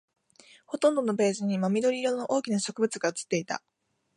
[0.65, 3.61] ほとんどのページに真緑色の大きな植物が写っていた